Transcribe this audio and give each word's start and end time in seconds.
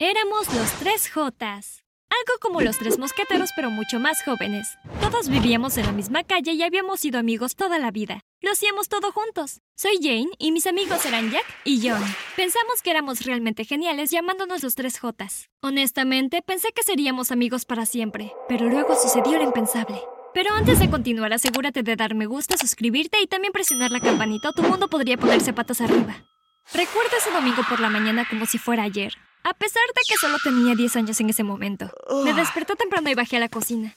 Éramos 0.00 0.46
los 0.54 0.70
tres 0.74 1.10
Jotas. 1.10 1.82
Algo 2.08 2.38
como 2.40 2.60
los 2.60 2.78
tres 2.78 3.00
mosqueteros, 3.00 3.50
pero 3.56 3.68
mucho 3.68 3.98
más 3.98 4.22
jóvenes. 4.22 4.78
Todos 5.00 5.28
vivíamos 5.28 5.76
en 5.76 5.86
la 5.86 5.92
misma 5.92 6.22
calle 6.22 6.52
y 6.52 6.62
habíamos 6.62 7.00
sido 7.00 7.18
amigos 7.18 7.56
toda 7.56 7.80
la 7.80 7.90
vida. 7.90 8.20
Lo 8.40 8.52
hacíamos 8.52 8.88
todo 8.88 9.10
juntos. 9.10 9.60
Soy 9.74 9.96
Jane 10.00 10.28
y 10.38 10.52
mis 10.52 10.68
amigos 10.68 11.04
eran 11.04 11.32
Jack 11.32 11.44
y 11.64 11.80
John. 11.82 12.00
Pensamos 12.36 12.80
que 12.80 12.92
éramos 12.92 13.24
realmente 13.24 13.64
geniales 13.64 14.12
llamándonos 14.12 14.62
los 14.62 14.76
tres 14.76 15.00
Jotas. 15.00 15.50
Honestamente, 15.62 16.42
pensé 16.42 16.68
que 16.70 16.84
seríamos 16.84 17.32
amigos 17.32 17.64
para 17.64 17.84
siempre, 17.84 18.32
pero 18.48 18.68
luego 18.68 18.94
sucedió 18.94 19.36
lo 19.36 19.42
impensable. 19.42 20.00
Pero 20.32 20.54
antes 20.54 20.78
de 20.78 20.90
continuar, 20.90 21.32
asegúrate 21.32 21.82
de 21.82 21.96
dar 21.96 22.14
me 22.14 22.26
gusta, 22.26 22.56
suscribirte 22.56 23.20
y 23.20 23.26
también 23.26 23.52
presionar 23.52 23.90
la 23.90 23.98
campanita 23.98 24.52
tu 24.52 24.62
mundo 24.62 24.86
podría 24.86 25.16
ponerse 25.16 25.52
patas 25.52 25.80
arriba. 25.80 26.24
Recuerdo 26.72 27.16
ese 27.18 27.32
domingo 27.32 27.62
por 27.68 27.80
la 27.80 27.90
mañana 27.90 28.28
como 28.30 28.46
si 28.46 28.58
fuera 28.58 28.84
ayer. 28.84 29.14
A 29.44 29.54
pesar 29.54 29.82
de 29.88 30.00
que 30.08 30.16
solo 30.20 30.36
tenía 30.42 30.74
10 30.74 30.96
años 30.96 31.20
en 31.20 31.30
ese 31.30 31.42
momento. 31.42 31.90
Me 32.24 32.32
desperté 32.34 32.74
temprano 32.76 33.08
y 33.10 33.14
bajé 33.14 33.36
a 33.36 33.40
la 33.40 33.48
cocina. 33.48 33.94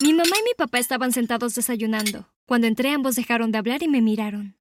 Mi 0.00 0.12
mamá 0.12 0.36
y 0.38 0.42
mi 0.42 0.54
papá 0.56 0.78
estaban 0.78 1.12
sentados 1.12 1.54
desayunando. 1.54 2.28
Cuando 2.46 2.66
entré 2.66 2.90
ambos 2.90 3.14
dejaron 3.14 3.52
de 3.52 3.58
hablar 3.58 3.82
y 3.82 3.88
me 3.88 4.00
miraron. 4.00 4.56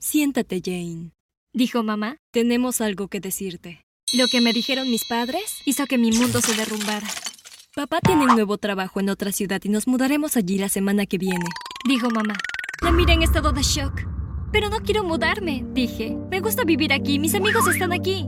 Siéntate, 0.00 0.60
Jane. 0.64 1.12
Dijo 1.52 1.82
mamá. 1.82 2.16
Tenemos 2.32 2.80
algo 2.80 3.08
que 3.08 3.20
decirte. 3.20 3.84
Lo 4.12 4.26
que 4.28 4.40
me 4.40 4.52
dijeron 4.52 4.90
mis 4.90 5.04
padres 5.06 5.44
hizo 5.64 5.86
que 5.86 5.98
mi 5.98 6.12
mundo 6.12 6.40
se 6.40 6.54
derrumbara. 6.54 7.06
Papá 7.74 8.00
tiene 8.00 8.26
un 8.26 8.34
nuevo 8.34 8.58
trabajo 8.58 9.00
en 9.00 9.08
otra 9.08 9.32
ciudad 9.32 9.60
y 9.64 9.68
nos 9.68 9.86
mudaremos 9.86 10.36
allí 10.36 10.58
la 10.58 10.68
semana 10.68 11.06
que 11.06 11.18
viene. 11.18 11.46
Dijo 11.88 12.10
mamá. 12.10 12.36
La 12.82 12.92
miré 12.92 13.14
en 13.14 13.22
estado 13.22 13.52
de 13.52 13.62
shock. 13.62 14.02
Pero 14.52 14.68
no 14.70 14.80
quiero 14.80 15.04
mudarme, 15.04 15.64
dije. 15.72 16.16
Me 16.30 16.40
gusta 16.40 16.64
vivir 16.64 16.92
aquí, 16.92 17.18
mis 17.18 17.34
amigos 17.34 17.66
están 17.66 17.92
aquí. 17.92 18.26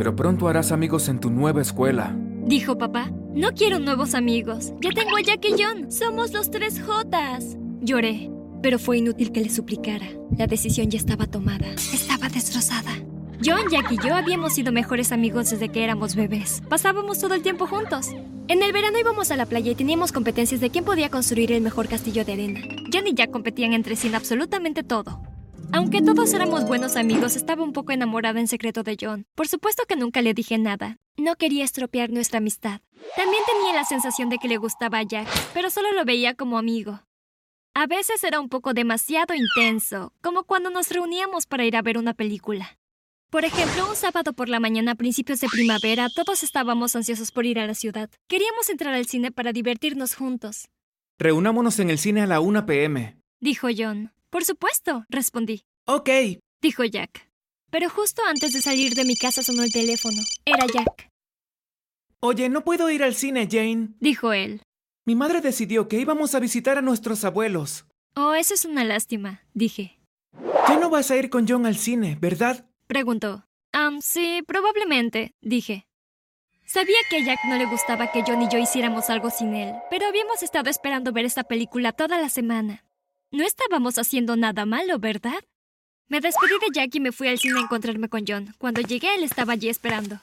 Pero 0.00 0.16
pronto 0.16 0.48
harás 0.48 0.72
amigos 0.72 1.10
en 1.10 1.20
tu 1.20 1.28
nueva 1.28 1.60
escuela. 1.60 2.16
Dijo 2.46 2.78
papá. 2.78 3.10
No 3.34 3.52
quiero 3.52 3.78
nuevos 3.78 4.14
amigos. 4.14 4.72
Ya 4.80 4.88
tengo 4.92 5.14
a 5.18 5.20
Jack 5.20 5.44
y 5.44 5.62
John. 5.62 5.92
Somos 5.92 6.32
los 6.32 6.50
tres 6.50 6.80
Jotas. 6.80 7.58
Lloré, 7.82 8.30
pero 8.62 8.78
fue 8.78 8.96
inútil 8.96 9.30
que 9.30 9.42
le 9.42 9.50
suplicara. 9.50 10.06
La 10.38 10.46
decisión 10.46 10.88
ya 10.88 10.96
estaba 10.96 11.26
tomada. 11.26 11.70
Estaba 11.74 12.30
destrozada. 12.30 12.92
John, 13.44 13.68
Jack 13.70 13.92
y 13.92 13.98
yo 13.98 14.14
habíamos 14.14 14.54
sido 14.54 14.72
mejores 14.72 15.12
amigos 15.12 15.50
desde 15.50 15.68
que 15.68 15.84
éramos 15.84 16.16
bebés. 16.16 16.62
Pasábamos 16.70 17.18
todo 17.18 17.34
el 17.34 17.42
tiempo 17.42 17.66
juntos. 17.66 18.08
En 18.48 18.62
el 18.62 18.72
verano 18.72 18.98
íbamos 18.98 19.30
a 19.30 19.36
la 19.36 19.44
playa 19.44 19.70
y 19.70 19.74
teníamos 19.74 20.12
competencias 20.12 20.62
de 20.62 20.70
quién 20.70 20.86
podía 20.86 21.10
construir 21.10 21.52
el 21.52 21.60
mejor 21.60 21.88
castillo 21.88 22.24
de 22.24 22.32
arena. 22.32 22.60
John 22.90 23.06
y 23.06 23.12
Jack 23.12 23.30
competían 23.30 23.74
entre 23.74 23.96
sí 23.96 24.08
en 24.08 24.14
absolutamente 24.14 24.82
todo. 24.82 25.20
Aunque 25.72 26.02
todos 26.02 26.34
éramos 26.34 26.66
buenos 26.66 26.96
amigos, 26.96 27.36
estaba 27.36 27.62
un 27.62 27.72
poco 27.72 27.92
enamorada 27.92 28.40
en 28.40 28.48
secreto 28.48 28.82
de 28.82 28.96
John. 29.00 29.26
Por 29.36 29.46
supuesto 29.46 29.84
que 29.88 29.94
nunca 29.94 30.20
le 30.20 30.34
dije 30.34 30.58
nada. 30.58 30.98
No 31.16 31.36
quería 31.36 31.64
estropear 31.64 32.10
nuestra 32.10 32.38
amistad. 32.38 32.80
También 33.16 33.42
tenía 33.46 33.74
la 33.74 33.84
sensación 33.84 34.30
de 34.30 34.38
que 34.38 34.48
le 34.48 34.56
gustaba 34.56 34.98
a 34.98 35.02
Jack, 35.02 35.28
pero 35.54 35.70
solo 35.70 35.92
lo 35.92 36.04
veía 36.04 36.34
como 36.34 36.58
amigo. 36.58 37.02
A 37.74 37.86
veces 37.86 38.24
era 38.24 38.40
un 38.40 38.48
poco 38.48 38.74
demasiado 38.74 39.34
intenso, 39.34 40.12
como 40.22 40.42
cuando 40.42 40.70
nos 40.70 40.88
reuníamos 40.88 41.46
para 41.46 41.64
ir 41.64 41.76
a 41.76 41.82
ver 41.82 41.98
una 41.98 42.14
película. 42.14 42.78
Por 43.30 43.44
ejemplo, 43.44 43.88
un 43.88 43.94
sábado 43.94 44.32
por 44.32 44.48
la 44.48 44.58
mañana 44.58 44.92
a 44.92 44.96
principios 44.96 45.40
de 45.40 45.48
primavera, 45.48 46.08
todos 46.14 46.42
estábamos 46.42 46.96
ansiosos 46.96 47.30
por 47.30 47.46
ir 47.46 47.60
a 47.60 47.66
la 47.66 47.74
ciudad. 47.74 48.10
Queríamos 48.26 48.68
entrar 48.70 48.92
al 48.92 49.06
cine 49.06 49.30
para 49.30 49.52
divertirnos 49.52 50.16
juntos. 50.16 50.68
Reunámonos 51.16 51.78
en 51.78 51.90
el 51.90 51.98
cine 51.98 52.22
a 52.22 52.26
la 52.26 52.40
1 52.40 52.66
pm. 52.66 53.16
Dijo 53.38 53.68
John. 53.76 54.12
Por 54.30 54.44
supuesto, 54.44 55.04
respondí. 55.08 55.64
Ok. 55.86 56.08
Dijo 56.62 56.84
Jack. 56.84 57.28
Pero 57.70 57.90
justo 57.90 58.22
antes 58.24 58.52
de 58.52 58.62
salir 58.62 58.94
de 58.94 59.04
mi 59.04 59.16
casa 59.16 59.42
sonó 59.42 59.62
el 59.62 59.72
teléfono. 59.72 60.20
Era 60.44 60.66
Jack. 60.66 61.08
Oye, 62.20 62.48
no 62.48 62.64
puedo 62.64 62.90
ir 62.90 63.02
al 63.02 63.14
cine, 63.14 63.48
Jane. 63.50 63.88
Dijo 64.00 64.32
él. 64.32 64.62
Mi 65.06 65.14
madre 65.14 65.40
decidió 65.40 65.88
que 65.88 65.98
íbamos 65.98 66.34
a 66.34 66.40
visitar 66.40 66.78
a 66.78 66.82
nuestros 66.82 67.24
abuelos. 67.24 67.86
Oh, 68.14 68.34
eso 68.34 68.54
es 68.54 68.64
una 68.64 68.84
lástima, 68.84 69.42
dije. 69.54 69.98
Ya 70.68 70.78
no 70.78 70.90
vas 70.90 71.10
a 71.10 71.16
ir 71.16 71.30
con 71.30 71.48
John 71.48 71.66
al 71.66 71.76
cine, 71.76 72.16
¿verdad? 72.20 72.68
Preguntó. 72.86 73.46
Ah, 73.72 73.90
sí, 74.00 74.42
probablemente, 74.46 75.34
dije. 75.40 75.86
Sabía 76.66 76.98
que 77.08 77.16
a 77.16 77.24
Jack 77.24 77.40
no 77.48 77.56
le 77.56 77.66
gustaba 77.66 78.12
que 78.12 78.22
John 78.24 78.42
y 78.42 78.48
yo 78.48 78.58
hiciéramos 78.58 79.10
algo 79.10 79.30
sin 79.30 79.54
él, 79.54 79.74
pero 79.90 80.06
habíamos 80.06 80.42
estado 80.42 80.70
esperando 80.70 81.12
ver 81.12 81.24
esta 81.24 81.42
película 81.44 81.92
toda 81.92 82.20
la 82.20 82.28
semana. 82.28 82.84
No 83.32 83.44
estábamos 83.44 83.96
haciendo 83.98 84.36
nada 84.36 84.66
malo, 84.66 84.98
¿verdad? 84.98 85.44
Me 86.08 86.20
despedí 86.20 86.54
de 86.60 86.66
Jack 86.74 86.94
y 86.96 87.00
me 87.00 87.12
fui 87.12 87.28
al 87.28 87.38
cine 87.38 87.60
a 87.60 87.62
encontrarme 87.62 88.08
con 88.08 88.24
John. 88.26 88.52
Cuando 88.58 88.80
llegué, 88.80 89.14
él 89.14 89.22
estaba 89.22 89.52
allí 89.52 89.68
esperando. 89.68 90.20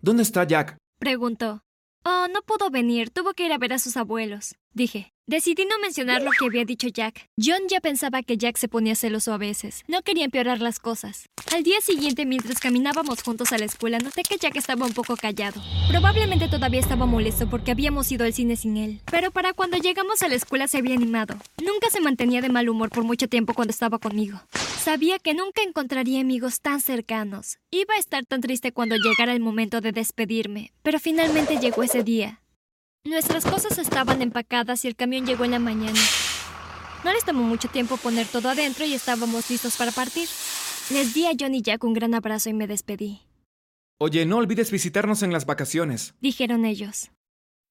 ¿Dónde 0.00 0.22
está 0.22 0.44
Jack? 0.44 0.76
Preguntó. 1.00 1.62
Oh, 2.04 2.28
no 2.32 2.42
pudo 2.42 2.70
venir, 2.70 3.10
tuvo 3.10 3.34
que 3.34 3.46
ir 3.46 3.52
a 3.52 3.58
ver 3.58 3.72
a 3.72 3.80
sus 3.80 3.96
abuelos. 3.96 4.54
Dije. 4.72 5.12
Decidí 5.28 5.66
no 5.66 5.78
mencionar 5.78 6.22
lo 6.22 6.30
que 6.30 6.46
había 6.46 6.64
dicho 6.64 6.88
Jack. 6.88 7.28
John 7.36 7.68
ya 7.68 7.80
pensaba 7.80 8.22
que 8.22 8.38
Jack 8.38 8.56
se 8.56 8.66
ponía 8.66 8.94
celoso 8.94 9.34
a 9.34 9.36
veces. 9.36 9.84
No 9.86 10.00
quería 10.00 10.24
empeorar 10.24 10.62
las 10.62 10.78
cosas. 10.78 11.28
Al 11.52 11.62
día 11.62 11.82
siguiente, 11.82 12.24
mientras 12.24 12.60
caminábamos 12.60 13.22
juntos 13.22 13.52
a 13.52 13.58
la 13.58 13.66
escuela, 13.66 13.98
noté 13.98 14.22
que 14.22 14.38
Jack 14.38 14.56
estaba 14.56 14.86
un 14.86 14.94
poco 14.94 15.16
callado. 15.18 15.60
Probablemente 15.86 16.48
todavía 16.48 16.80
estaba 16.80 17.04
molesto 17.04 17.46
porque 17.50 17.72
habíamos 17.72 18.10
ido 18.10 18.24
al 18.24 18.32
cine 18.32 18.56
sin 18.56 18.78
él. 18.78 19.02
Pero 19.10 19.30
para 19.30 19.52
cuando 19.52 19.76
llegamos 19.76 20.22
a 20.22 20.28
la 20.28 20.34
escuela 20.34 20.66
se 20.66 20.78
había 20.78 20.94
animado. 20.94 21.36
Nunca 21.62 21.90
se 21.90 22.00
mantenía 22.00 22.40
de 22.40 22.48
mal 22.48 22.70
humor 22.70 22.88
por 22.88 23.04
mucho 23.04 23.28
tiempo 23.28 23.52
cuando 23.52 23.72
estaba 23.72 23.98
conmigo. 23.98 24.40
Sabía 24.82 25.18
que 25.18 25.34
nunca 25.34 25.60
encontraría 25.60 26.22
amigos 26.22 26.62
tan 26.62 26.80
cercanos. 26.80 27.58
Iba 27.70 27.92
a 27.96 27.98
estar 27.98 28.24
tan 28.24 28.40
triste 28.40 28.72
cuando 28.72 28.96
llegara 28.96 29.34
el 29.34 29.40
momento 29.40 29.82
de 29.82 29.92
despedirme. 29.92 30.72
Pero 30.82 30.98
finalmente 30.98 31.58
llegó 31.58 31.82
ese 31.82 32.02
día. 32.02 32.40
Nuestras 33.08 33.46
cosas 33.46 33.78
estaban 33.78 34.20
empacadas 34.20 34.84
y 34.84 34.88
el 34.88 34.94
camión 34.94 35.24
llegó 35.24 35.46
en 35.46 35.52
la 35.52 35.58
mañana. 35.58 35.98
No 37.04 37.10
les 37.10 37.24
tomó 37.24 37.42
mucho 37.42 37.68
tiempo 37.68 37.96
poner 37.96 38.26
todo 38.26 38.50
adentro 38.50 38.84
y 38.84 38.92
estábamos 38.92 39.48
listos 39.48 39.78
para 39.78 39.92
partir. 39.92 40.28
Les 40.90 41.14
di 41.14 41.24
a 41.24 41.30
John 41.38 41.54
y 41.54 41.62
Jack 41.62 41.82
un 41.84 41.94
gran 41.94 42.12
abrazo 42.12 42.50
y 42.50 42.52
me 42.52 42.66
despedí. 42.66 43.22
Oye, 43.98 44.26
no 44.26 44.36
olvides 44.36 44.70
visitarnos 44.70 45.22
en 45.22 45.32
las 45.32 45.46
vacaciones. 45.46 46.14
Dijeron 46.20 46.66
ellos. 46.66 47.10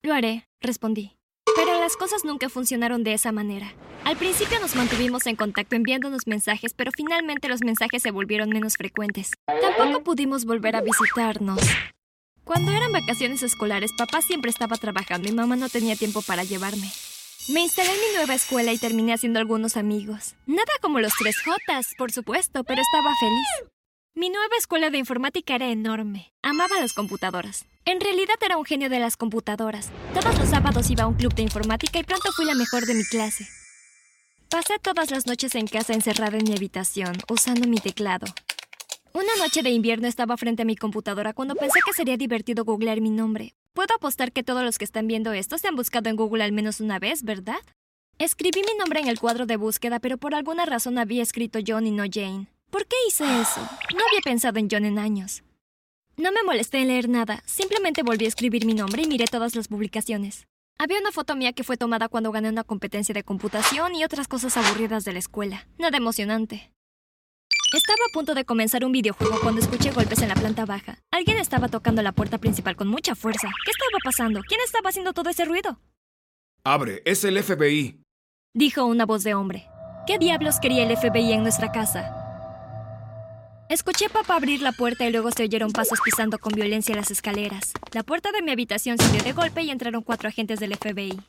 Lo 0.01 0.15
haré, 0.15 0.47
respondí. 0.59 1.15
Pero 1.55 1.79
las 1.79 1.97
cosas 1.97 2.25
nunca 2.25 2.49
funcionaron 2.49 3.03
de 3.03 3.13
esa 3.13 3.31
manera. 3.31 3.75
Al 4.05 4.17
principio 4.17 4.59
nos 4.59 4.75
mantuvimos 4.75 5.27
en 5.27 5.35
contacto 5.35 5.75
enviándonos 5.75 6.25
mensajes, 6.25 6.73
pero 6.73 6.89
finalmente 6.95 7.47
los 7.47 7.61
mensajes 7.61 8.01
se 8.01 8.09
volvieron 8.09 8.49
menos 8.49 8.73
frecuentes. 8.73 9.33
Tampoco 9.45 10.03
pudimos 10.03 10.45
volver 10.45 10.75
a 10.75 10.81
visitarnos. 10.81 11.59
Cuando 12.47 12.71
eran 12.71 12.93
vacaciones 12.93 13.43
escolares, 13.43 13.91
papá 13.91 14.21
siempre 14.21 14.49
estaba 14.49 14.77
trabajando 14.77 15.27
y 15.27 15.33
mamá 15.33 15.57
no 15.57 15.67
tenía 15.67 15.97
tiempo 15.97 16.21
para 16.21 16.45
llevarme. 16.45 16.89
Me 17.49 17.59
instalé 17.59 17.89
en 17.89 17.99
mi 17.99 18.15
nueva 18.15 18.35
escuela 18.35 18.71
y 18.71 18.77
terminé 18.77 19.13
haciendo 19.13 19.39
algunos 19.39 19.75
amigos. 19.75 20.35
Nada 20.45 20.71
como 20.81 21.01
los 21.01 21.11
tres 21.19 21.35
Jotas, 21.43 21.87
por 21.97 22.13
supuesto, 22.13 22.63
pero 22.63 22.81
estaba 22.81 23.13
feliz. 23.19 23.71
Mi 24.15 24.29
nueva 24.29 24.55
escuela 24.57 24.89
de 24.89 24.97
informática 24.97 25.55
era 25.55 25.67
enorme. 25.67 26.31
Amaba 26.41 26.79
las 26.79 26.93
computadoras. 26.93 27.65
En 27.83 27.99
realidad 27.99 28.35
era 28.41 28.57
un 28.57 28.65
genio 28.65 28.89
de 28.89 28.99
las 28.99 29.17
computadoras. 29.17 29.89
Todos 30.13 30.39
los 30.39 30.49
sábados 30.49 30.89
iba 30.89 31.03
a 31.03 31.07
un 31.07 31.15
club 31.15 31.35
de 31.35 31.43
informática 31.43 31.99
y 31.99 32.03
pronto 32.03 32.31
fui 32.31 32.45
la 32.45 32.55
mejor 32.55 32.85
de 32.85 32.93
mi 32.93 33.03
clase. 33.03 33.45
Pasé 34.49 34.79
todas 34.81 35.11
las 35.11 35.27
noches 35.27 35.53
en 35.55 35.67
casa 35.67 35.93
encerrada 35.93 36.37
en 36.37 36.45
mi 36.45 36.55
habitación, 36.55 37.17
usando 37.29 37.67
mi 37.67 37.77
teclado. 37.77 38.27
Una 39.13 39.35
noche 39.39 39.63
de 39.63 39.69
invierno 39.69 40.07
estaba 40.07 40.37
frente 40.37 40.61
a 40.61 40.65
mi 40.65 40.75
computadora 40.75 41.33
cuando 41.33 41.55
pensé 41.55 41.79
que 41.85 41.93
sería 41.93 42.17
divertido 42.17 42.65
googlear 42.65 43.01
mi 43.01 43.09
nombre. 43.09 43.53
Puedo 43.73 43.95
apostar 43.95 44.31
que 44.31 44.43
todos 44.43 44.63
los 44.63 44.77
que 44.77 44.85
están 44.85 45.07
viendo 45.07 45.33
esto 45.33 45.57
se 45.57 45.67
han 45.67 45.75
buscado 45.75 46.09
en 46.09 46.15
Google 46.15 46.43
al 46.43 46.51
menos 46.51 46.81
una 46.81 46.99
vez, 46.99 47.23
¿verdad? 47.23 47.59
Escribí 48.19 48.61
mi 48.61 48.77
nombre 48.77 48.99
en 48.99 49.07
el 49.07 49.19
cuadro 49.19 49.45
de 49.45 49.57
búsqueda, 49.57 49.99
pero 49.99 50.17
por 50.17 50.33
alguna 50.33 50.65
razón 50.65 50.97
había 50.97 51.23
escrito 51.23 51.59
John 51.65 51.85
y 51.87 51.91
no 51.91 52.03
Jane. 52.11 52.47
¿Por 52.69 52.85
qué 52.85 52.95
hice 53.07 53.23
eso? 53.23 53.61
No 53.61 54.03
había 54.07 54.21
pensado 54.23 54.59
en 54.59 54.67
John 54.69 54.85
en 54.85 54.99
años. 54.99 55.43
No 56.15 56.31
me 56.31 56.43
molesté 56.43 56.79
en 56.79 56.87
leer 56.87 57.09
nada, 57.09 57.43
simplemente 57.45 58.01
volví 58.01 58.25
a 58.25 58.29
escribir 58.29 58.65
mi 58.65 58.73
nombre 58.73 59.03
y 59.03 59.07
miré 59.07 59.25
todas 59.25 59.55
las 59.55 59.67
publicaciones. 59.67 60.47
Había 60.79 60.99
una 60.99 61.11
foto 61.11 61.35
mía 61.35 61.53
que 61.53 61.63
fue 61.63 61.77
tomada 61.77 62.07
cuando 62.07 62.31
gané 62.31 62.49
una 62.49 62.63
competencia 62.63 63.13
de 63.13 63.23
computación 63.23 63.95
y 63.95 64.03
otras 64.03 64.27
cosas 64.27 64.57
aburridas 64.57 65.05
de 65.05 65.13
la 65.13 65.19
escuela. 65.19 65.67
Nada 65.77 65.97
emocionante. 65.97 66.71
Estaba 67.73 67.99
a 68.07 68.13
punto 68.13 68.33
de 68.33 68.45
comenzar 68.45 68.85
un 68.85 68.93
videojuego 68.93 69.39
cuando 69.41 69.59
escuché 69.59 69.91
golpes 69.91 70.21
en 70.21 70.29
la 70.29 70.35
planta 70.35 70.65
baja. 70.65 70.99
Alguien 71.11 71.37
estaba 71.37 71.67
tocando 71.67 72.01
la 72.01 72.13
puerta 72.13 72.37
principal 72.37 72.77
con 72.77 72.87
mucha 72.87 73.13
fuerza. 73.13 73.49
¿Qué 73.65 73.71
estaba 73.71 73.99
pasando? 74.05 74.39
¿Quién 74.47 74.61
estaba 74.63 74.89
haciendo 74.89 75.11
todo 75.11 75.29
ese 75.29 75.43
ruido? 75.43 75.77
Abre, 76.63 77.01
es 77.03 77.25
el 77.25 77.43
FBI. 77.43 77.99
Dijo 78.53 78.85
una 78.85 79.05
voz 79.05 79.25
de 79.25 79.33
hombre. 79.33 79.67
¿Qué 80.07 80.17
diablos 80.17 80.59
quería 80.61 80.83
el 80.89 80.95
FBI 80.95 81.33
en 81.33 81.43
nuestra 81.43 81.73
casa? 81.73 82.13
Escuché 83.69 84.05
a 84.05 84.09
papá 84.09 84.37
abrir 84.37 84.61
la 84.61 84.71
puerta 84.71 85.05
y 85.05 85.11
luego 85.11 85.29
se 85.31 85.43
oyeron 85.43 85.73
pasos 85.73 85.99
pisando 86.05 86.39
con 86.39 86.53
violencia 86.53 86.95
las 86.95 87.11
escaleras. 87.11 87.73
La 87.91 88.03
puerta 88.03 88.31
de 88.31 88.41
mi 88.41 88.51
habitación 88.51 88.97
se 88.97 89.03
abrió 89.03 89.23
de 89.23 89.33
golpe 89.33 89.61
y 89.63 89.71
entraron 89.71 90.03
cuatro 90.03 90.29
agentes 90.29 90.61
del 90.61 90.73
FBI. 90.73 91.19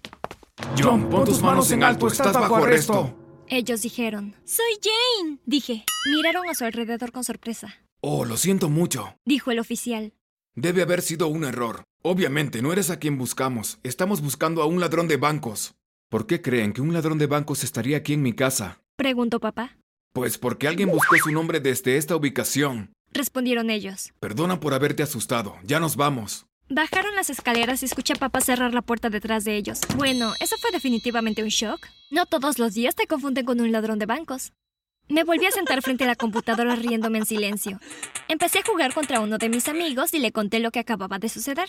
John, 0.80 1.10
pon 1.10 1.24
tus 1.24 1.42
manos 1.42 1.68
en 1.72 1.82
alto, 1.82 2.06
estás 2.06 2.32
bajo 2.32 2.56
arresto. 2.56 3.27
Ellos 3.50 3.80
dijeron, 3.82 4.34
Soy 4.44 4.78
Jane. 4.82 5.38
Dije. 5.46 5.84
Miraron 6.14 6.48
a 6.48 6.54
su 6.54 6.64
alrededor 6.64 7.12
con 7.12 7.24
sorpresa. 7.24 7.76
Oh, 8.00 8.24
lo 8.24 8.36
siento 8.36 8.68
mucho. 8.68 9.16
Dijo 9.24 9.50
el 9.50 9.58
oficial. 9.58 10.12
Debe 10.54 10.82
haber 10.82 11.02
sido 11.02 11.28
un 11.28 11.44
error. 11.44 11.84
Obviamente, 12.02 12.62
no 12.62 12.72
eres 12.72 12.90
a 12.90 12.98
quien 12.98 13.16
buscamos. 13.16 13.78
Estamos 13.82 14.20
buscando 14.20 14.62
a 14.62 14.66
un 14.66 14.80
ladrón 14.80 15.08
de 15.08 15.16
bancos. 15.16 15.74
¿Por 16.10 16.26
qué 16.26 16.42
creen 16.42 16.72
que 16.72 16.80
un 16.82 16.92
ladrón 16.92 17.18
de 17.18 17.26
bancos 17.26 17.64
estaría 17.64 17.98
aquí 17.98 18.14
en 18.14 18.22
mi 18.22 18.32
casa? 18.34 18.80
Preguntó 18.96 19.40
papá. 19.40 19.78
Pues 20.12 20.36
porque 20.38 20.68
alguien 20.68 20.90
buscó 20.90 21.16
su 21.16 21.30
nombre 21.30 21.60
desde 21.60 21.96
esta 21.96 22.16
ubicación. 22.16 22.92
Respondieron 23.12 23.70
ellos. 23.70 24.12
Perdona 24.20 24.60
por 24.60 24.74
haberte 24.74 25.02
asustado. 25.02 25.56
Ya 25.64 25.80
nos 25.80 25.96
vamos. 25.96 26.47
Bajaron 26.70 27.16
las 27.16 27.30
escaleras 27.30 27.82
y 27.82 27.86
escuché 27.86 28.12
a 28.12 28.16
papá 28.16 28.42
cerrar 28.42 28.74
la 28.74 28.82
puerta 28.82 29.08
detrás 29.08 29.44
de 29.44 29.56
ellos. 29.56 29.80
Bueno, 29.96 30.34
eso 30.38 30.56
fue 30.58 30.70
definitivamente 30.70 31.42
un 31.42 31.48
shock. 31.48 31.86
No 32.10 32.26
todos 32.26 32.58
los 32.58 32.74
días 32.74 32.94
te 32.94 33.06
confunden 33.06 33.46
con 33.46 33.60
un 33.60 33.72
ladrón 33.72 33.98
de 33.98 34.04
bancos. 34.04 34.52
Me 35.08 35.24
volví 35.24 35.46
a 35.46 35.50
sentar 35.50 35.80
frente 35.80 36.04
a 36.04 36.08
la 36.08 36.14
computadora 36.14 36.76
riéndome 36.76 37.18
en 37.18 37.24
silencio. 37.24 37.80
Empecé 38.28 38.58
a 38.58 38.64
jugar 38.64 38.92
contra 38.92 39.20
uno 39.20 39.38
de 39.38 39.48
mis 39.48 39.66
amigos 39.66 40.12
y 40.12 40.18
le 40.18 40.30
conté 40.30 40.60
lo 40.60 40.70
que 40.70 40.80
acababa 40.80 41.18
de 41.18 41.30
suceder. 41.30 41.68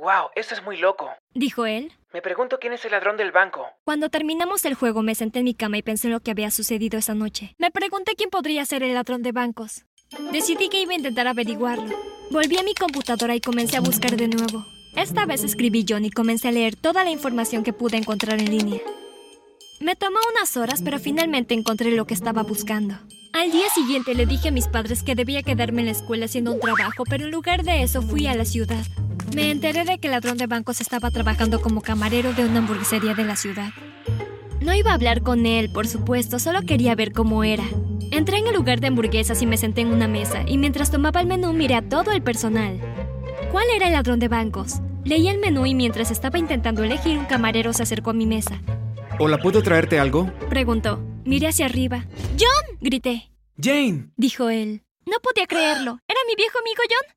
¡Wow! 0.00 0.30
Eso 0.34 0.56
es 0.56 0.64
muy 0.64 0.78
loco. 0.78 1.08
Dijo 1.32 1.64
él. 1.64 1.92
Me 2.12 2.20
pregunto 2.20 2.58
quién 2.58 2.72
es 2.72 2.84
el 2.84 2.90
ladrón 2.90 3.16
del 3.16 3.30
banco. 3.30 3.68
Cuando 3.84 4.10
terminamos 4.10 4.64
el 4.64 4.74
juego 4.74 5.02
me 5.02 5.14
senté 5.14 5.38
en 5.38 5.44
mi 5.44 5.54
cama 5.54 5.78
y 5.78 5.82
pensé 5.82 6.08
en 6.08 6.14
lo 6.14 6.20
que 6.20 6.32
había 6.32 6.50
sucedido 6.50 6.98
esa 6.98 7.14
noche. 7.14 7.54
Me 7.58 7.70
pregunté 7.70 8.16
quién 8.16 8.30
podría 8.30 8.66
ser 8.66 8.82
el 8.82 8.94
ladrón 8.94 9.22
de 9.22 9.30
bancos. 9.30 9.84
Decidí 10.32 10.68
que 10.68 10.80
iba 10.80 10.92
a 10.92 10.96
intentar 10.96 11.26
averiguarlo. 11.26 11.96
Volví 12.30 12.58
a 12.58 12.62
mi 12.62 12.74
computadora 12.74 13.34
y 13.34 13.40
comencé 13.40 13.76
a 13.76 13.80
buscar 13.80 14.16
de 14.16 14.28
nuevo. 14.28 14.66
Esta 14.94 15.24
vez 15.24 15.42
escribí 15.42 15.86
John 15.88 16.04
y 16.04 16.10
comencé 16.10 16.48
a 16.48 16.52
leer 16.52 16.76
toda 16.76 17.02
la 17.04 17.10
información 17.10 17.62
que 17.62 17.72
pude 17.72 17.96
encontrar 17.96 18.38
en 18.40 18.50
línea. 18.50 18.80
Me 19.80 19.96
tomó 19.96 20.18
unas 20.34 20.56
horas, 20.56 20.82
pero 20.82 20.98
finalmente 20.98 21.54
encontré 21.54 21.90
lo 21.90 22.06
que 22.06 22.14
estaba 22.14 22.42
buscando. 22.42 22.94
Al 23.32 23.50
día 23.50 23.64
siguiente 23.74 24.14
le 24.14 24.26
dije 24.26 24.48
a 24.48 24.52
mis 24.52 24.68
padres 24.68 25.02
que 25.02 25.14
debía 25.14 25.42
quedarme 25.42 25.80
en 25.80 25.86
la 25.86 25.92
escuela 25.92 26.26
haciendo 26.26 26.52
un 26.52 26.60
trabajo, 26.60 27.04
pero 27.08 27.24
en 27.24 27.30
lugar 27.30 27.64
de 27.64 27.82
eso 27.82 28.02
fui 28.02 28.26
a 28.26 28.34
la 28.34 28.44
ciudad. 28.44 28.84
Me 29.34 29.50
enteré 29.50 29.84
de 29.84 29.98
que 29.98 30.08
el 30.08 30.12
ladrón 30.12 30.36
de 30.36 30.46
bancos 30.46 30.82
estaba 30.82 31.10
trabajando 31.10 31.62
como 31.62 31.80
camarero 31.80 32.34
de 32.34 32.44
una 32.44 32.58
hamburguesería 32.58 33.14
de 33.14 33.24
la 33.24 33.36
ciudad. 33.36 33.70
No 34.60 34.74
iba 34.74 34.90
a 34.90 34.94
hablar 34.94 35.22
con 35.22 35.46
él, 35.46 35.70
por 35.72 35.88
supuesto, 35.88 36.38
solo 36.38 36.62
quería 36.62 36.94
ver 36.94 37.12
cómo 37.12 37.42
era. 37.42 37.64
Entré 38.12 38.36
en 38.36 38.46
el 38.46 38.54
lugar 38.54 38.78
de 38.80 38.88
hamburguesas 38.88 39.40
y 39.40 39.46
me 39.46 39.56
senté 39.56 39.80
en 39.80 39.90
una 39.90 40.06
mesa, 40.06 40.44
y 40.46 40.58
mientras 40.58 40.90
tomaba 40.90 41.22
el 41.22 41.26
menú 41.26 41.54
miré 41.54 41.76
a 41.76 41.88
todo 41.88 42.12
el 42.12 42.22
personal. 42.22 42.78
¿Cuál 43.50 43.64
era 43.74 43.86
el 43.86 43.94
ladrón 43.94 44.18
de 44.18 44.28
bancos? 44.28 44.80
Leí 45.02 45.28
el 45.28 45.38
menú 45.38 45.64
y 45.64 45.74
mientras 45.74 46.10
estaba 46.10 46.38
intentando 46.38 46.84
elegir, 46.84 47.16
un 47.16 47.24
camarero 47.24 47.72
se 47.72 47.84
acercó 47.84 48.10
a 48.10 48.12
mi 48.12 48.26
mesa. 48.26 48.60
Hola, 49.18 49.38
¿puedo 49.38 49.62
traerte 49.62 49.98
algo? 49.98 50.30
Preguntó. 50.50 51.02
Miré 51.24 51.48
hacia 51.48 51.64
arriba. 51.64 52.04
¡John! 52.38 52.76
grité. 52.82 53.30
Jane. 53.58 54.10
Dijo 54.18 54.50
él. 54.50 54.82
No 55.06 55.16
podía 55.22 55.46
creerlo. 55.46 55.98
¿Era 56.06 56.20
mi 56.28 56.34
viejo 56.36 56.58
amigo 56.58 56.82
John? 56.90 57.16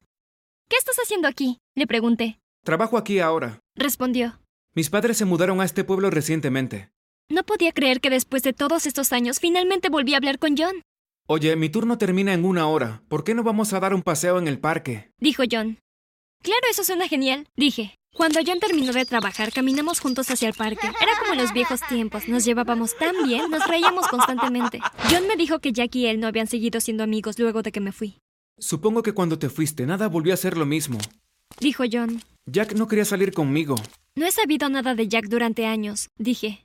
¿Qué 0.70 0.78
estás 0.78 0.96
haciendo 1.04 1.28
aquí? 1.28 1.60
Le 1.76 1.88
pregunté. 1.88 2.40
Trabajo 2.64 2.98
aquí 2.98 3.20
ahora. 3.20 3.60
Respondió. 3.76 4.40
Mis 4.74 4.90
padres 4.90 5.18
se 5.18 5.26
mudaron 5.26 5.60
a 5.60 5.66
este 5.66 5.84
pueblo 5.84 6.10
recientemente. 6.10 6.90
No 7.30 7.44
podía 7.44 7.72
creer 7.72 8.02
que 8.02 8.10
después 8.12 8.44
de 8.44 8.54
todos 8.54 8.86
estos 8.86 9.12
años 9.12 9.40
finalmente 9.40 9.90
volví 9.90 10.14
a 10.14 10.18
hablar 10.18 10.38
con 10.38 10.56
John. 10.58 10.82
Oye, 11.28 11.56
mi 11.56 11.70
turno 11.70 11.98
termina 11.98 12.34
en 12.34 12.46
una 12.46 12.68
hora. 12.68 13.02
¿Por 13.08 13.24
qué 13.24 13.34
no 13.34 13.42
vamos 13.44 13.74
a 13.74 13.80
dar 13.80 13.96
un 13.96 14.04
paseo 14.04 14.38
en 14.38 14.48
el 14.48 14.60
parque? 14.60 15.10
Dijo 15.20 15.44
John. 15.50 15.80
Claro, 16.44 16.62
eso 16.70 16.84
suena 16.84 17.08
genial, 17.08 17.48
dije. 17.56 17.96
Cuando 18.14 18.40
John 18.46 18.60
terminó 18.60 18.94
de 18.94 19.06
trabajar, 19.06 19.52
caminamos 19.52 20.00
juntos 20.00 20.30
hacia 20.30 20.48
el 20.48 20.54
parque. 20.54 20.88
Era 20.88 21.20
como 21.20 21.34
en 21.34 21.40
los 21.40 21.52
viejos 21.52 21.82
tiempos, 21.90 22.28
nos 22.28 22.46
llevábamos 22.46 22.96
tan 22.96 23.16
bien, 23.26 23.50
nos 23.50 23.68
reíamos 23.68 24.08
constantemente. 24.08 24.80
John 25.10 25.28
me 25.28 25.36
dijo 25.36 25.60
que 25.60 25.74
Jack 25.74 25.96
y 25.96 26.06
él 26.06 26.20
no 26.20 26.28
habían 26.28 26.48
seguido 26.48 26.80
siendo 26.80 27.04
amigos 27.04 27.40
luego 27.40 27.64
de 27.64 27.72
que 27.72 27.82
me 27.82 27.92
fui. 27.92 28.20
Supongo 28.60 29.02
que 29.02 29.14
cuando 29.14 29.40
te 29.40 29.50
fuiste 29.50 29.88
nada 29.88 30.08
volvió 30.08 30.34
a 30.34 30.38
ser 30.38 30.56
lo 30.56 30.68
mismo. 30.68 31.00
Dijo 31.60 31.84
John. 31.92 32.22
Jack 32.46 32.76
no 32.76 32.88
quería 32.88 33.04
salir 33.04 33.34
conmigo. 33.34 33.76
No 34.16 34.28
he 34.28 34.32
sabido 34.32 34.70
nada 34.70 34.94
de 34.94 35.08
Jack 35.08 35.26
durante 35.26 35.66
años, 35.66 36.10
dije. 36.18 36.65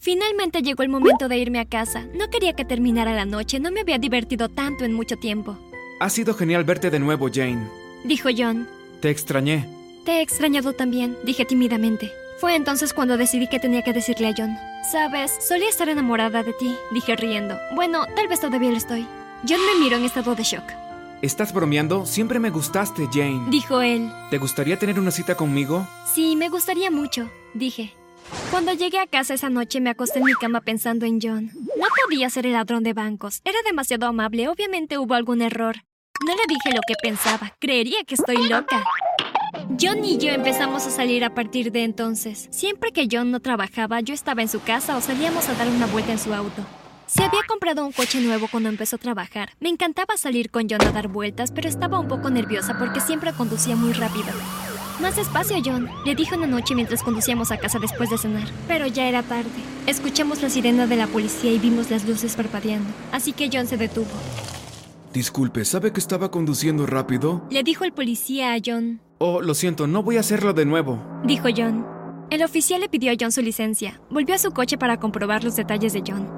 Finalmente 0.00 0.62
llegó 0.62 0.84
el 0.84 0.88
momento 0.88 1.28
de 1.28 1.38
irme 1.38 1.58
a 1.58 1.64
casa. 1.64 2.06
No 2.14 2.30
quería 2.30 2.52
que 2.52 2.64
terminara 2.64 3.12
la 3.14 3.24
noche, 3.24 3.58
no 3.58 3.72
me 3.72 3.80
había 3.80 3.98
divertido 3.98 4.48
tanto 4.48 4.84
en 4.84 4.92
mucho 4.92 5.16
tiempo. 5.16 5.58
Ha 5.98 6.08
sido 6.08 6.34
genial 6.34 6.62
verte 6.62 6.88
de 6.90 7.00
nuevo, 7.00 7.28
Jane. 7.32 7.68
Dijo 8.04 8.28
John. 8.36 8.68
Te 9.00 9.10
extrañé. 9.10 9.68
Te 10.04 10.12
he 10.12 10.22
extrañado 10.22 10.72
también, 10.72 11.16
dije 11.24 11.44
tímidamente. 11.44 12.12
Fue 12.38 12.54
entonces 12.54 12.94
cuando 12.94 13.16
decidí 13.16 13.48
que 13.48 13.58
tenía 13.58 13.82
que 13.82 13.92
decirle 13.92 14.28
a 14.28 14.34
John. 14.36 14.56
Sabes, 14.92 15.36
solía 15.40 15.68
estar 15.68 15.88
enamorada 15.88 16.44
de 16.44 16.52
ti, 16.52 16.76
dije 16.92 17.16
riendo. 17.16 17.58
Bueno, 17.74 18.06
tal 18.14 18.28
vez 18.28 18.40
todavía 18.40 18.70
lo 18.70 18.76
estoy. 18.76 19.04
John 19.48 19.58
me 19.66 19.80
miró 19.84 19.96
en 19.96 20.04
estado 20.04 20.36
de 20.36 20.44
shock. 20.44 20.64
¿Estás 21.22 21.52
bromeando? 21.52 22.06
Siempre 22.06 22.38
me 22.38 22.50
gustaste, 22.50 23.08
Jane. 23.12 23.46
Dijo 23.50 23.82
él. 23.82 24.08
¿Te 24.30 24.38
gustaría 24.38 24.78
tener 24.78 25.00
una 25.00 25.10
cita 25.10 25.34
conmigo? 25.36 25.88
Sí, 26.14 26.36
me 26.36 26.48
gustaría 26.48 26.92
mucho, 26.92 27.28
dije. 27.54 27.92
Cuando 28.50 28.72
llegué 28.72 28.98
a 28.98 29.06
casa 29.06 29.34
esa 29.34 29.50
noche 29.50 29.80
me 29.80 29.90
acosté 29.90 30.20
en 30.20 30.24
mi 30.24 30.32
cama 30.32 30.62
pensando 30.62 31.04
en 31.04 31.20
John. 31.20 31.50
No 31.76 31.86
podía 32.02 32.30
ser 32.30 32.46
el 32.46 32.52
ladrón 32.52 32.82
de 32.82 32.94
bancos. 32.94 33.40
Era 33.44 33.58
demasiado 33.64 34.06
amable. 34.06 34.48
Obviamente 34.48 34.96
hubo 34.98 35.14
algún 35.14 35.42
error. 35.42 35.76
No 36.26 36.34
le 36.34 36.42
dije 36.48 36.74
lo 36.74 36.80
que 36.86 36.94
pensaba. 37.00 37.54
Creería 37.60 38.02
que 38.06 38.14
estoy 38.14 38.48
loca. 38.48 38.84
John 39.78 40.04
y 40.04 40.18
yo 40.18 40.30
empezamos 40.30 40.86
a 40.86 40.90
salir 40.90 41.24
a 41.24 41.34
partir 41.34 41.72
de 41.72 41.84
entonces. 41.84 42.48
Siempre 42.50 42.92
que 42.92 43.06
John 43.10 43.30
no 43.30 43.40
trabajaba, 43.40 44.00
yo 44.00 44.14
estaba 44.14 44.42
en 44.42 44.48
su 44.48 44.60
casa 44.60 44.96
o 44.96 45.00
salíamos 45.02 45.48
a 45.48 45.54
dar 45.54 45.68
una 45.68 45.86
vuelta 45.86 46.12
en 46.12 46.18
su 46.18 46.32
auto. 46.32 46.64
Se 47.06 47.22
había 47.22 47.40
comprado 47.46 47.84
un 47.84 47.92
coche 47.92 48.20
nuevo 48.20 48.48
cuando 48.50 48.68
empezó 48.68 48.96
a 48.96 48.98
trabajar. 48.98 49.50
Me 49.60 49.68
encantaba 49.68 50.16
salir 50.16 50.50
con 50.50 50.68
John 50.68 50.82
a 50.82 50.92
dar 50.92 51.08
vueltas, 51.08 51.52
pero 51.52 51.68
estaba 51.68 52.00
un 52.00 52.08
poco 52.08 52.30
nerviosa 52.30 52.78
porque 52.78 53.00
siempre 53.00 53.32
conducía 53.32 53.76
muy 53.76 53.92
rápido. 53.92 54.32
Más 55.00 55.14
despacio, 55.14 55.56
John, 55.64 55.88
le 56.04 56.16
dije 56.16 56.34
una 56.34 56.48
noche 56.48 56.74
mientras 56.74 57.04
conducíamos 57.04 57.52
a 57.52 57.58
casa 57.58 57.78
después 57.78 58.10
de 58.10 58.18
cenar. 58.18 58.48
Pero 58.66 58.88
ya 58.88 59.08
era 59.08 59.22
tarde. 59.22 59.48
Escuchamos 59.86 60.42
la 60.42 60.50
sirena 60.50 60.88
de 60.88 60.96
la 60.96 61.06
policía 61.06 61.52
y 61.52 61.58
vimos 61.58 61.88
las 61.90 62.06
luces 62.06 62.34
parpadeando. 62.34 62.90
Así 63.12 63.32
que 63.32 63.48
John 63.52 63.68
se 63.68 63.76
detuvo. 63.76 64.06
Disculpe, 65.12 65.64
¿sabe 65.64 65.92
que 65.92 66.00
estaba 66.00 66.30
conduciendo 66.30 66.84
rápido? 66.84 67.46
Le 67.50 67.62
dijo 67.62 67.84
el 67.84 67.92
policía 67.92 68.54
a 68.54 68.58
John. 68.64 69.00
Oh, 69.18 69.40
lo 69.40 69.54
siento, 69.54 69.86
no 69.86 70.02
voy 70.02 70.16
a 70.16 70.20
hacerlo 70.20 70.52
de 70.52 70.66
nuevo. 70.66 71.00
Dijo 71.24 71.48
John. 71.56 71.86
El 72.30 72.42
oficial 72.42 72.80
le 72.80 72.88
pidió 72.88 73.12
a 73.12 73.16
John 73.18 73.32
su 73.32 73.40
licencia. 73.40 74.00
Volvió 74.10 74.34
a 74.34 74.38
su 74.38 74.50
coche 74.50 74.78
para 74.78 74.98
comprobar 74.98 75.44
los 75.44 75.54
detalles 75.54 75.92
de 75.92 76.02
John. 76.06 76.28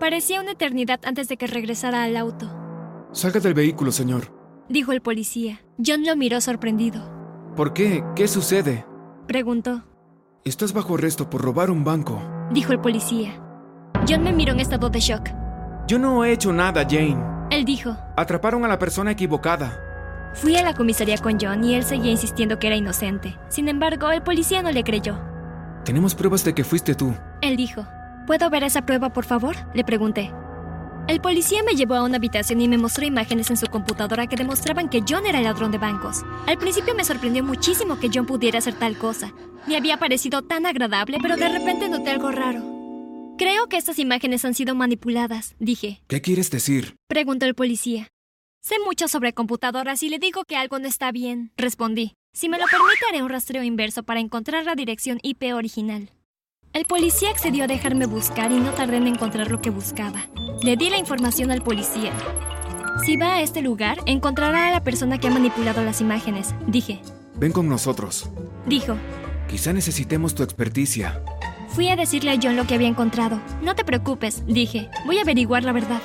Parecía 0.00 0.40
una 0.40 0.52
eternidad 0.52 1.00
antes 1.04 1.28
de 1.28 1.36
que 1.36 1.46
regresara 1.46 2.04
al 2.04 2.16
auto. 2.16 2.50
Salga 3.12 3.38
del 3.40 3.54
vehículo, 3.54 3.92
señor. 3.92 4.32
Dijo 4.68 4.92
el 4.92 5.02
policía. 5.02 5.60
John 5.84 6.04
lo 6.04 6.16
miró 6.16 6.40
sorprendido. 6.40 7.17
¿Por 7.58 7.72
qué? 7.72 8.04
¿Qué 8.14 8.28
sucede? 8.28 8.86
Preguntó. 9.26 9.82
Estás 10.44 10.72
bajo 10.72 10.94
arresto 10.94 11.28
por 11.28 11.42
robar 11.42 11.72
un 11.72 11.82
banco. 11.82 12.22
Dijo 12.52 12.72
el 12.72 12.78
policía. 12.78 13.32
John 14.08 14.22
me 14.22 14.32
miró 14.32 14.52
en 14.52 14.60
estado 14.60 14.88
de 14.90 15.00
shock. 15.00 15.30
Yo 15.88 15.98
no 15.98 16.24
he 16.24 16.30
hecho 16.30 16.52
nada, 16.52 16.86
Jane. 16.88 17.18
Él 17.50 17.64
dijo. 17.64 17.96
Atraparon 18.16 18.64
a 18.64 18.68
la 18.68 18.78
persona 18.78 19.10
equivocada. 19.10 19.76
Fui 20.34 20.54
a 20.54 20.62
la 20.62 20.74
comisaría 20.74 21.18
con 21.18 21.36
John 21.40 21.64
y 21.64 21.74
él 21.74 21.82
seguía 21.82 22.12
insistiendo 22.12 22.60
que 22.60 22.68
era 22.68 22.76
inocente. 22.76 23.36
Sin 23.48 23.66
embargo, 23.66 24.08
el 24.12 24.22
policía 24.22 24.62
no 24.62 24.70
le 24.70 24.84
creyó. 24.84 25.18
Tenemos 25.84 26.14
pruebas 26.14 26.44
de 26.44 26.54
que 26.54 26.62
fuiste 26.62 26.94
tú. 26.94 27.12
Él 27.42 27.56
dijo. 27.56 27.84
¿Puedo 28.28 28.50
ver 28.50 28.62
esa 28.62 28.82
prueba, 28.82 29.12
por 29.12 29.24
favor? 29.24 29.56
Le 29.74 29.82
pregunté. 29.82 30.32
El 31.08 31.22
policía 31.22 31.62
me 31.62 31.74
llevó 31.74 31.94
a 31.94 32.04
una 32.04 32.18
habitación 32.18 32.60
y 32.60 32.68
me 32.68 32.76
mostró 32.76 33.06
imágenes 33.06 33.48
en 33.48 33.56
su 33.56 33.66
computadora 33.68 34.26
que 34.26 34.36
demostraban 34.36 34.90
que 34.90 35.02
John 35.08 35.24
era 35.24 35.38
el 35.38 35.44
ladrón 35.44 35.72
de 35.72 35.78
bancos. 35.78 36.22
Al 36.46 36.58
principio 36.58 36.94
me 36.94 37.02
sorprendió 37.02 37.42
muchísimo 37.42 37.98
que 37.98 38.10
John 38.12 38.26
pudiera 38.26 38.58
hacer 38.58 38.74
tal 38.74 38.98
cosa. 38.98 39.32
Me 39.66 39.78
había 39.78 39.96
parecido 39.96 40.42
tan 40.42 40.66
agradable, 40.66 41.16
pero 41.22 41.38
de 41.38 41.48
repente 41.48 41.88
noté 41.88 42.10
algo 42.10 42.30
raro. 42.30 42.60
Creo 43.38 43.68
que 43.68 43.78
estas 43.78 43.98
imágenes 43.98 44.44
han 44.44 44.52
sido 44.52 44.74
manipuladas, 44.74 45.54
dije. 45.58 46.02
¿Qué 46.08 46.20
quieres 46.20 46.50
decir? 46.50 46.96
Preguntó 47.08 47.46
el 47.46 47.54
policía. 47.54 48.08
Sé 48.60 48.74
mucho 48.84 49.08
sobre 49.08 49.32
computadoras 49.32 50.02
y 50.02 50.10
le 50.10 50.18
digo 50.18 50.44
que 50.44 50.56
algo 50.56 50.78
no 50.78 50.88
está 50.88 51.10
bien, 51.10 51.52
respondí. 51.56 52.12
Si 52.34 52.50
me 52.50 52.58
lo 52.58 52.66
permite, 52.66 53.06
haré 53.08 53.22
un 53.22 53.30
rastreo 53.30 53.62
inverso 53.62 54.02
para 54.02 54.20
encontrar 54.20 54.66
la 54.66 54.74
dirección 54.74 55.20
IP 55.22 55.54
original. 55.54 56.10
El 56.74 56.84
policía 56.84 57.30
accedió 57.30 57.64
a 57.64 57.66
dejarme 57.66 58.06
buscar 58.06 58.52
y 58.52 58.60
no 58.60 58.70
tardé 58.72 58.98
en 58.98 59.06
encontrar 59.06 59.50
lo 59.50 59.60
que 59.60 59.70
buscaba. 59.70 60.26
Le 60.62 60.76
di 60.76 60.90
la 60.90 60.98
información 60.98 61.50
al 61.50 61.62
policía. 61.62 62.12
Si 63.04 63.16
va 63.16 63.36
a 63.36 63.42
este 63.42 63.62
lugar, 63.62 63.98
encontrará 64.06 64.68
a 64.68 64.70
la 64.70 64.84
persona 64.84 65.18
que 65.18 65.28
ha 65.28 65.30
manipulado 65.30 65.82
las 65.82 66.00
imágenes, 66.00 66.54
dije. 66.66 67.00
Ven 67.36 67.52
con 67.52 67.68
nosotros. 67.68 68.28
Dijo. 68.66 68.96
Quizá 69.48 69.72
necesitemos 69.72 70.34
tu 70.34 70.42
experticia. 70.42 71.22
Fui 71.68 71.88
a 71.88 71.96
decirle 71.96 72.32
a 72.32 72.38
John 72.40 72.56
lo 72.56 72.66
que 72.66 72.74
había 72.74 72.88
encontrado. 72.88 73.40
No 73.62 73.74
te 73.74 73.84
preocupes, 73.84 74.44
dije. 74.46 74.90
Voy 75.06 75.18
a 75.18 75.22
averiguar 75.22 75.64
la 75.64 75.72
verdad. 75.72 76.00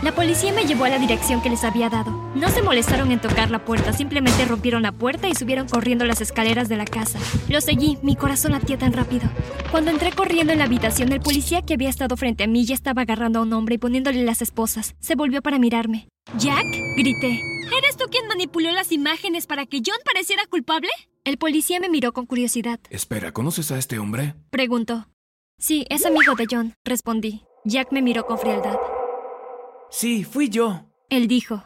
La 0.00 0.14
policía 0.14 0.52
me 0.52 0.64
llevó 0.64 0.84
a 0.84 0.90
la 0.90 0.98
dirección 0.98 1.42
que 1.42 1.50
les 1.50 1.64
había 1.64 1.90
dado. 1.90 2.12
No 2.36 2.48
se 2.50 2.62
molestaron 2.62 3.10
en 3.10 3.20
tocar 3.20 3.50
la 3.50 3.64
puerta, 3.64 3.92
simplemente 3.92 4.44
rompieron 4.44 4.82
la 4.82 4.92
puerta 4.92 5.26
y 5.26 5.34
subieron 5.34 5.68
corriendo 5.68 6.04
las 6.04 6.20
escaleras 6.20 6.68
de 6.68 6.76
la 6.76 6.84
casa. 6.84 7.18
Lo 7.48 7.60
seguí, 7.60 7.98
mi 8.02 8.14
corazón 8.14 8.52
latía 8.52 8.78
tan 8.78 8.92
rápido. 8.92 9.28
Cuando 9.72 9.90
entré 9.90 10.12
corriendo 10.12 10.52
en 10.52 10.60
la 10.60 10.66
habitación, 10.66 11.12
el 11.12 11.20
policía 11.20 11.62
que 11.62 11.74
había 11.74 11.88
estado 11.88 12.16
frente 12.16 12.44
a 12.44 12.46
mí 12.46 12.64
ya 12.64 12.76
estaba 12.76 13.02
agarrando 13.02 13.40
a 13.40 13.42
un 13.42 13.52
hombre 13.52 13.74
y 13.74 13.78
poniéndole 13.78 14.24
las 14.24 14.40
esposas. 14.40 14.94
Se 15.00 15.16
volvió 15.16 15.42
para 15.42 15.58
mirarme. 15.58 16.08
¿Jack? 16.38 16.64
Grité. 16.96 17.42
¿Eres 17.76 17.96
tú 17.96 18.04
quien 18.08 18.28
manipuló 18.28 18.70
las 18.70 18.92
imágenes 18.92 19.48
para 19.48 19.66
que 19.66 19.82
John 19.84 19.98
pareciera 20.04 20.44
culpable? 20.48 20.90
El 21.24 21.38
policía 21.38 21.80
me 21.80 21.88
miró 21.88 22.12
con 22.12 22.26
curiosidad. 22.26 22.78
Espera, 22.90 23.32
¿conoces 23.32 23.72
a 23.72 23.78
este 23.78 23.98
hombre? 23.98 24.36
Preguntó. 24.50 25.08
Sí, 25.58 25.86
es 25.90 26.06
amigo 26.06 26.36
de 26.36 26.46
John, 26.48 26.74
respondí. 26.84 27.42
Jack 27.64 27.90
me 27.90 28.00
miró 28.00 28.24
con 28.26 28.38
frialdad. 28.38 28.76
Sí, 29.90 30.24
fui 30.24 30.48
yo. 30.48 30.86
Él 31.08 31.28
dijo. 31.28 31.64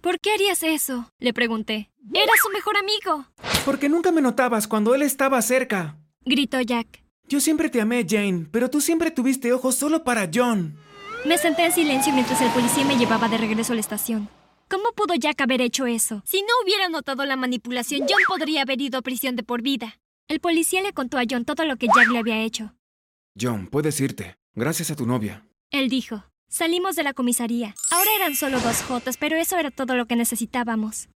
¿Por 0.00 0.18
qué 0.20 0.32
harías 0.32 0.62
eso? 0.62 1.10
Le 1.18 1.32
pregunté. 1.32 1.90
Era 2.12 2.32
su 2.42 2.50
mejor 2.50 2.76
amigo. 2.76 3.26
Porque 3.64 3.88
nunca 3.88 4.12
me 4.12 4.20
notabas 4.20 4.68
cuando 4.68 4.94
él 4.94 5.02
estaba 5.02 5.40
cerca. 5.40 5.98
Gritó 6.24 6.60
Jack. 6.60 7.02
Yo 7.28 7.40
siempre 7.40 7.70
te 7.70 7.80
amé, 7.80 8.04
Jane, 8.06 8.46
pero 8.50 8.68
tú 8.68 8.80
siempre 8.80 9.10
tuviste 9.10 9.52
ojos 9.52 9.76
solo 9.76 10.04
para 10.04 10.28
John. 10.32 10.76
Me 11.24 11.38
senté 11.38 11.64
en 11.64 11.72
silencio 11.72 12.12
mientras 12.12 12.40
el 12.42 12.50
policía 12.50 12.84
me 12.84 12.98
llevaba 12.98 13.28
de 13.28 13.38
regreso 13.38 13.72
a 13.72 13.76
la 13.76 13.80
estación. 13.80 14.28
¿Cómo 14.68 14.92
pudo 14.94 15.14
Jack 15.14 15.40
haber 15.40 15.62
hecho 15.62 15.86
eso? 15.86 16.22
Si 16.26 16.42
no 16.42 16.48
hubiera 16.62 16.88
notado 16.88 17.24
la 17.24 17.36
manipulación, 17.36 18.02
John 18.08 18.20
podría 18.28 18.62
haber 18.62 18.80
ido 18.80 18.98
a 18.98 19.02
prisión 19.02 19.36
de 19.36 19.42
por 19.42 19.62
vida. 19.62 19.98
El 20.28 20.40
policía 20.40 20.82
le 20.82 20.92
contó 20.92 21.16
a 21.18 21.22
John 21.28 21.44
todo 21.44 21.64
lo 21.64 21.76
que 21.76 21.86
Jack 21.86 22.08
le 22.10 22.18
había 22.18 22.42
hecho. 22.42 22.74
John, 23.40 23.68
puedes 23.68 23.98
irte. 24.00 24.36
Gracias 24.54 24.90
a 24.90 24.96
tu 24.96 25.06
novia. 25.06 25.46
Él 25.70 25.88
dijo. 25.88 26.24
Salimos 26.48 26.94
de 26.94 27.02
la 27.02 27.14
comisaría. 27.14 27.74
Ahora 27.90 28.10
eran 28.16 28.34
solo 28.36 28.60
dos 28.60 28.82
jotas, 28.82 29.16
pero 29.16 29.36
eso 29.36 29.56
era 29.58 29.70
todo 29.70 29.96
lo 29.96 30.06
que 30.06 30.16
necesitábamos. 30.16 31.08